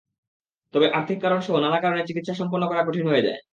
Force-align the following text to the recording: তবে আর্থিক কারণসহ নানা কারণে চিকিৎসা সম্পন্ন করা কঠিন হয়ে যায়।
তবে 0.73 0.87
আর্থিক 0.97 1.17
কারণসহ 1.21 1.53
নানা 1.57 1.79
কারণে 1.81 2.01
চিকিৎসা 2.07 2.33
সম্পন্ন 2.39 2.63
করা 2.67 2.85
কঠিন 2.87 3.05
হয়ে 3.09 3.25
যায়। 3.27 3.39